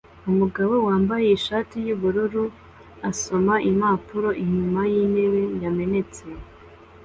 [0.29, 2.43] Umugabo wambaye ishati yubururu
[3.09, 6.23] asoma impapuro inyuma yintebe yamenetse